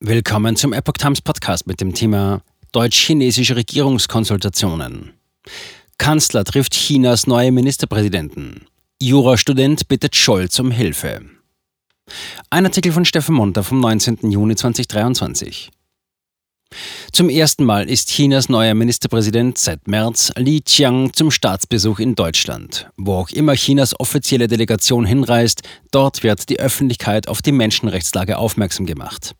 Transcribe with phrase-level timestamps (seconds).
[0.00, 5.14] Willkommen zum Epoch Times Podcast mit dem Thema Deutsch-chinesische Regierungskonsultationen.
[5.98, 8.66] Kanzler trifft Chinas neue Ministerpräsidenten.
[9.02, 11.22] Jurastudent bittet Scholz um Hilfe.
[12.48, 14.30] Ein Artikel von Steffen Monter vom 19.
[14.30, 15.72] Juni 2023.
[17.12, 22.88] Zum ersten Mal ist Chinas neuer Ministerpräsident seit März Li Qiang zum Staatsbesuch in Deutschland.
[22.96, 28.86] Wo auch immer Chinas offizielle Delegation hinreist, dort wird die Öffentlichkeit auf die Menschenrechtslage aufmerksam
[28.86, 29.34] gemacht.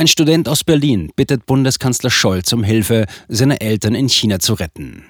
[0.00, 5.04] Ein Student aus Berlin bittet Bundeskanzler Scholz um Hilfe, seine Eltern in China zu retten.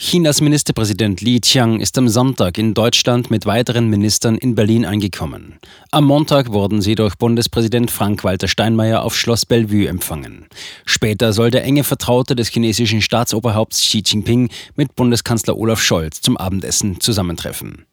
[0.00, 5.58] Chinas Ministerpräsident Li Qiang ist am Sonntag in Deutschland mit weiteren Ministern in Berlin angekommen.
[5.90, 10.46] Am Montag wurden sie durch Bundespräsident Frank-Walter Steinmeier auf Schloss Bellevue empfangen.
[10.86, 16.38] Später soll der enge Vertraute des chinesischen Staatsoberhaupts Xi Jinping mit Bundeskanzler Olaf Scholz zum
[16.38, 17.84] Abendessen zusammentreffen.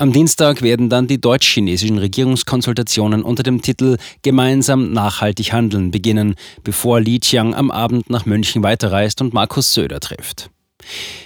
[0.00, 7.00] Am Dienstag werden dann die deutsch-chinesischen Regierungskonsultationen unter dem Titel Gemeinsam nachhaltig handeln beginnen, bevor
[7.00, 10.50] Li Qiang am Abend nach München weiterreist und Markus Söder trifft.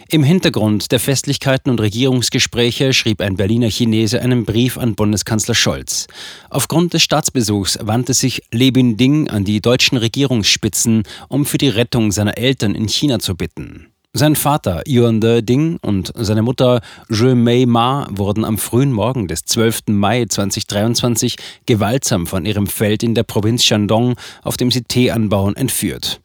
[0.09, 6.09] Im Hintergrund der Festlichkeiten und Regierungsgespräche schrieb ein Berliner Chinese einen Brief an Bundeskanzler Scholz.
[6.51, 12.11] Aufgrund des Staatsbesuchs wandte sich Le Bin-Ding an die deutschen Regierungsspitzen, um für die Rettung
[12.11, 13.94] seiner Eltern in China zu bitten.
[14.17, 19.27] Sein Vater Yuan De Ding und seine Mutter Zhe Mei Ma wurden am frühen Morgen
[19.27, 19.89] des 12.
[19.89, 21.35] Mai 2023
[21.67, 26.21] gewaltsam von ihrem Feld in der Provinz Shandong, auf dem sie Tee anbauen, entführt.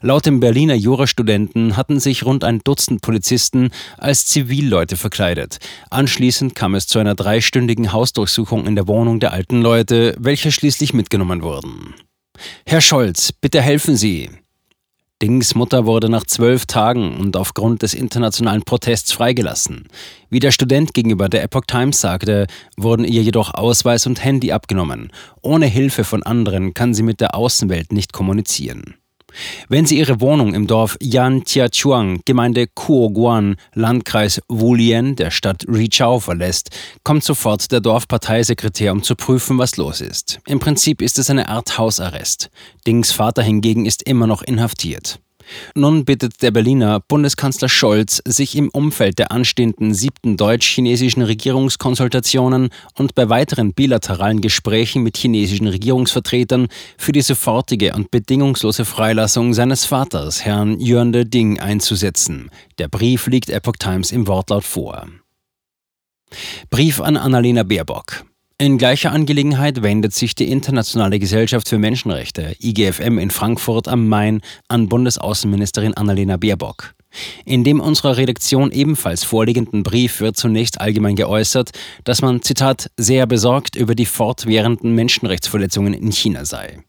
[0.00, 5.58] Laut dem Berliner Jurastudenten hatten sich rund ein Dutzend Polizisten als Zivilleute verkleidet.
[5.90, 10.94] Anschließend kam es zu einer dreistündigen Hausdurchsuchung in der Wohnung der alten Leute, welche schließlich
[10.94, 11.96] mitgenommen wurden.
[12.64, 14.30] Herr Scholz, bitte helfen Sie.
[15.22, 19.88] Dings Mutter wurde nach zwölf Tagen und aufgrund des internationalen Protests freigelassen.
[20.28, 25.10] Wie der Student gegenüber der Epoch Times sagte, wurden ihr jedoch Ausweis und Handy abgenommen.
[25.40, 28.96] Ohne Hilfe von anderen kann sie mit der Außenwelt nicht kommunizieren.
[29.68, 36.70] Wenn sie ihre Wohnung im Dorf Yantiachuang, Gemeinde Kuoguan, Landkreis Wulien der Stadt Richao verlässt,
[37.04, 40.40] kommt sofort der Dorfparteisekretär, um zu prüfen, was los ist.
[40.46, 42.50] Im Prinzip ist es eine Art Hausarrest.
[42.86, 45.18] Dings Vater hingegen ist immer noch inhaftiert.
[45.74, 53.14] Nun bittet der Berliner Bundeskanzler Scholz, sich im Umfeld der anstehenden siebten deutsch-chinesischen Regierungskonsultationen und
[53.14, 56.68] bei weiteren bilateralen Gesprächen mit chinesischen Regierungsvertretern
[56.98, 62.50] für die sofortige und bedingungslose Freilassung seines Vaters, Herrn Yuan De Ding, einzusetzen.
[62.78, 65.06] Der Brief liegt Epoch Times im Wortlaut vor.
[66.70, 68.24] Brief an Annalena Baerbock.
[68.58, 74.40] In gleicher Angelegenheit wendet sich die Internationale Gesellschaft für Menschenrechte, IGFM in Frankfurt am Main,
[74.66, 76.95] an Bundesaußenministerin Annalena Baerbock.
[77.44, 81.70] In dem unserer Redaktion ebenfalls vorliegenden Brief wird zunächst allgemein geäußert,
[82.04, 86.80] dass man, Zitat, sehr besorgt über die fortwährenden Menschenrechtsverletzungen in China sei.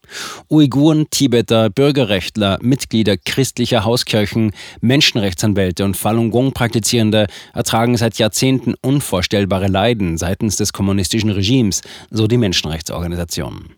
[0.48, 10.18] Uiguren, Tibeter, Bürgerrechtler, Mitglieder christlicher Hauskirchen, Menschenrechtsanwälte und Falun Gong-Praktizierende ertragen seit Jahrzehnten unvorstellbare Leiden
[10.18, 13.74] seitens des kommunistischen Regimes, so die Menschenrechtsorganisation.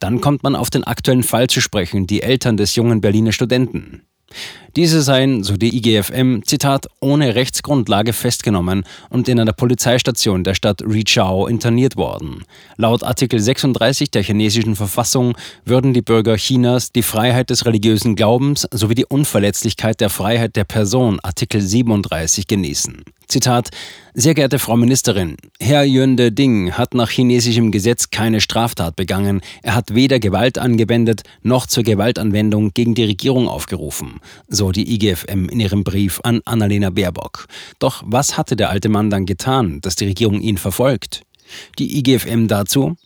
[0.00, 4.02] Dann kommt man auf den aktuellen Fall zu sprechen, die Eltern des jungen Berliner Studenten.
[4.76, 10.82] Diese seien, so die IGFM, Zitat, ohne Rechtsgrundlage festgenommen und in einer Polizeistation der Stadt
[10.82, 12.44] Richao interniert worden.
[12.76, 18.68] Laut Artikel 36 der chinesischen Verfassung würden die Bürger Chinas die Freiheit des religiösen Glaubens
[18.70, 23.02] sowie die Unverletzlichkeit der Freiheit der Person, Artikel 37, genießen.
[23.28, 23.70] Zitat
[24.14, 29.40] Sehr geehrte Frau Ministerin, Herr Yönde Ding hat nach chinesischem Gesetz keine Straftat begangen.
[29.62, 35.48] Er hat weder Gewalt angewendet noch zur Gewaltanwendung gegen die Regierung aufgerufen, so die IGFM
[35.48, 37.46] in ihrem Brief an Annalena Baerbock.
[37.78, 41.22] Doch was hatte der alte Mann dann getan, dass die Regierung ihn verfolgt?
[41.78, 42.96] Die IGFM dazu?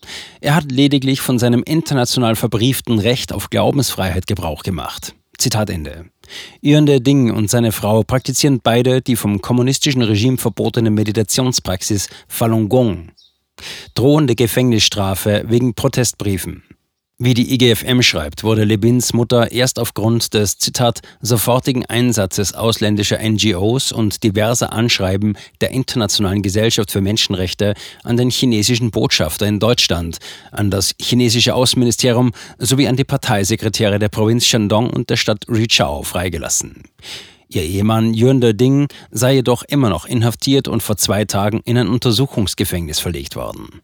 [0.40, 5.14] Er hat lediglich von seinem international verbrieften Recht auf Glaubensfreiheit Gebrauch gemacht.
[5.38, 6.06] Zitat Ende.
[6.60, 13.12] Irende Ding und seine Frau praktizieren beide die vom kommunistischen Regime verbotene Meditationspraxis Falun Gong.
[13.94, 16.62] Drohende Gefängnisstrafe wegen Protestbriefen.
[17.22, 23.92] Wie die IGFM schreibt, wurde Lebins Mutter erst aufgrund des, Zitat, sofortigen Einsatzes ausländischer NGOs
[23.92, 27.74] und diverser Anschreiben der Internationalen Gesellschaft für Menschenrechte
[28.04, 30.16] an den chinesischen Botschafter in Deutschland,
[30.50, 36.02] an das chinesische Außenministerium sowie an die Parteisekretäre der Provinz Shandong und der Stadt Richao
[36.02, 36.84] freigelassen.
[37.50, 41.88] Ihr Ehemann Yuan Ding sei jedoch immer noch inhaftiert und vor zwei Tagen in ein
[41.88, 43.82] Untersuchungsgefängnis verlegt worden.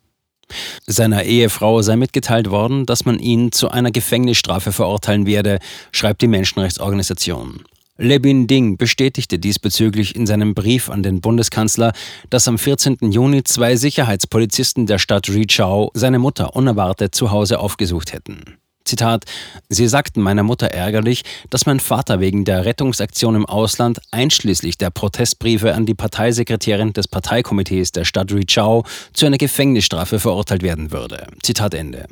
[0.87, 5.59] Seiner Ehefrau sei mitgeteilt worden, dass man ihn zu einer Gefängnisstrafe verurteilen werde,
[5.93, 7.65] schreibt die Menschenrechtsorganisation.
[7.99, 11.93] Lebin Ding bestätigte diesbezüglich in seinem Brief an den Bundeskanzler,
[12.29, 12.99] dass am 14.
[13.11, 18.59] Juni zwei Sicherheitspolizisten der Stadt Richao seine Mutter unerwartet zu Hause aufgesucht hätten.
[18.87, 19.25] Zitat,
[19.69, 24.91] Sie sagten meiner Mutter ärgerlich, dass mein Vater wegen der Rettungsaktion im Ausland einschließlich der
[24.91, 31.27] Protestbriefe an die Parteisekretärin des Parteikomitees der Stadt Richau zu einer Gefängnisstrafe verurteilt werden würde.
[31.43, 32.07] Zitat Ende.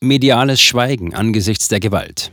[0.00, 2.32] Mediales Schweigen angesichts der Gewalt.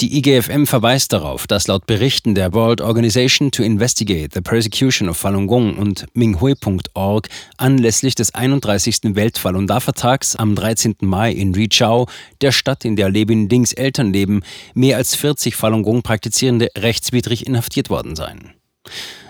[0.00, 5.16] Die IGFM verweist darauf, dass laut Berichten der World Organization to Investigate the Persecution of
[5.16, 9.16] Falun Gong und Minghui.org anlässlich des 31.
[9.16, 10.98] Weltfalun Dafa-Tags am 13.
[11.00, 12.06] Mai in Richau,
[12.40, 14.42] der Stadt, in der Lebin Dings Eltern leben,
[14.72, 18.54] mehr als 40 Falun Gong Praktizierende rechtswidrig inhaftiert worden seien.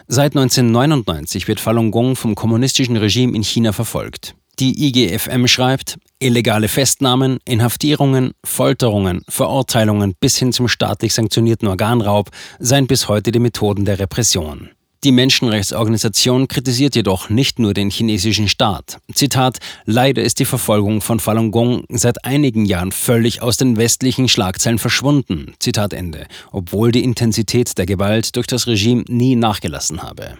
[0.06, 4.35] Seit 1999 wird Falun Gong vom kommunistischen Regime in China verfolgt.
[4.59, 12.87] Die IGFM schreibt, illegale Festnahmen, Inhaftierungen, Folterungen, Verurteilungen bis hin zum staatlich sanktionierten Organraub seien
[12.87, 14.70] bis heute die Methoden der Repression.
[15.05, 18.99] Die Menschenrechtsorganisation kritisiert jedoch nicht nur den chinesischen Staat.
[19.15, 24.29] Zitat: Leider ist die Verfolgung von Falun Gong seit einigen Jahren völlig aus den westlichen
[24.29, 25.55] Schlagzeilen verschwunden.
[25.61, 26.26] Zitat Ende.
[26.50, 30.37] Obwohl die Intensität der Gewalt durch das Regime nie nachgelassen habe.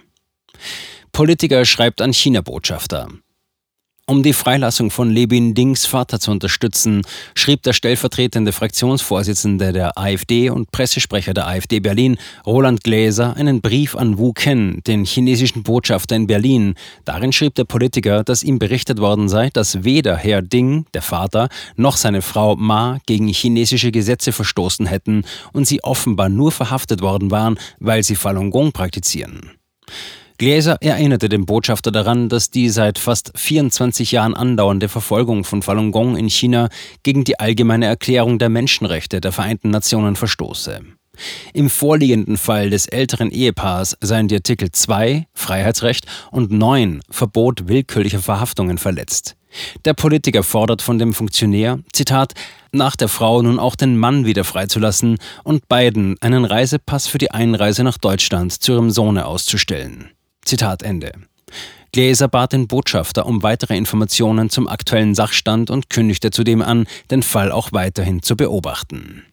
[1.13, 3.09] Politiker schreibt an China-Botschafter.
[4.11, 7.03] Um die Freilassung von Lebin Dings Vater zu unterstützen,
[7.35, 12.17] schrieb der stellvertretende Fraktionsvorsitzende der AfD und Pressesprecher der AfD Berlin,
[12.47, 16.75] Roland Gläser, einen Brief an Wu Ken, den chinesischen Botschafter in Berlin.
[17.05, 21.51] Darin schrieb der Politiker, dass ihm berichtet worden sei, dass weder Herr Ding, der Vater,
[21.77, 27.31] noch seine Frau Ma gegen chinesische Gesetze verstoßen hätten und sie offenbar nur verhaftet worden
[27.31, 29.58] waren, weil sie Falun Gong praktizieren.
[30.38, 35.90] Gläser erinnerte den Botschafter daran, dass die seit fast 24 Jahren andauernde Verfolgung von Falun
[35.90, 36.69] Gong in China
[37.02, 40.81] gegen die allgemeine Erklärung der Menschenrechte der Vereinten Nationen verstoße.
[41.52, 48.20] Im vorliegenden Fall des älteren Ehepaars seien die Artikel 2 Freiheitsrecht und 9 Verbot willkürlicher
[48.20, 49.35] Verhaftungen verletzt.
[49.85, 52.35] Der Politiker fordert von dem Funktionär, Zitat,
[52.70, 57.32] nach der Frau nun auch den Mann wieder freizulassen und beiden einen Reisepass für die
[57.32, 60.11] Einreise nach Deutschland zu ihrem Sohne auszustellen.
[60.49, 61.12] Zitat Ende.
[61.93, 67.23] Gläser bat den Botschafter um weitere Informationen zum aktuellen Sachstand und kündigte zudem an, den
[67.23, 69.25] Fall auch weiterhin zu beobachten.